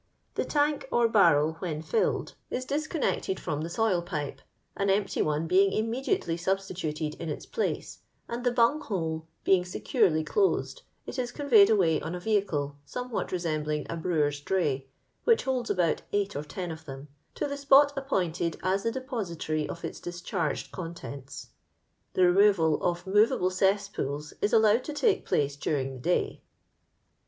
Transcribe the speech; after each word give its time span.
The.tank 0.33 0.87
or 0.91 1.07
barrel, 1.07 1.57
when 1.59 1.83
filled, 1.83 2.33
is 2.49 2.65
disconneeted 2.65 3.37
firom 3.37 3.61
the 3.61 3.69
soil 3.69 4.01
pipe, 4.01 4.41
an 4.75 4.89
empty 4.89 5.21
one 5.21 5.45
being 5.45 5.71
immediately 5.71 6.37
sub 6.37 6.57
stituted 6.57 7.13
in 7.19 7.29
its 7.29 7.45
place, 7.45 7.99
and 8.27 8.43
the 8.43 8.51
bung 8.51 8.81
hole 8.81 9.27
behig 9.45 9.67
securely 9.67 10.23
dosed, 10.23 10.81
it 11.05 11.19
is 11.19 11.31
cooTcyed 11.31 11.69
away 11.69 12.01
on 12.01 12.15
a 12.15 12.19
rehlde, 12.19 12.73
somewhat 12.83 13.31
resembling 13.31 13.85
a 13.91 13.95
brewer's 13.95 14.39
dray 14.39 14.87
(which 15.25 15.43
holds 15.43 15.69
about 15.69 16.01
eight 16.11 16.35
or 16.35 16.41
ten 16.43 16.71
of 16.71 16.85
them), 16.85 17.07
to 17.35 17.45
the 17.45 17.55
spot 17.55 17.93
appointed 17.95 18.57
as 18.63 18.81
the 18.81 18.91
depository 18.91 19.69
of 19.69 19.85
its 19.85 19.99
discharged 19.99 20.71
contents. 20.71 21.49
The 22.15 22.25
removal 22.25 22.81
of 22.81 23.05
moTable 23.05 23.51
cesspools 23.51 24.33
is 24.41 24.51
allowed 24.51 24.83
to 24.85 24.93
take 24.93 25.27
place 25.27 25.55
during 25.55 25.93
the 25.93 25.99
day." 25.99 26.41